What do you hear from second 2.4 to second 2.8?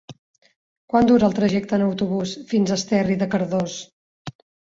fins a